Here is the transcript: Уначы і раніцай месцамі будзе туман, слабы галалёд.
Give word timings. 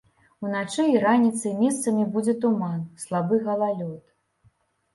Уначы 0.45 0.85
і 0.93 1.01
раніцай 1.03 1.53
месцамі 1.59 2.07
будзе 2.17 2.35
туман, 2.47 2.81
слабы 3.07 3.43
галалёд. 3.47 4.03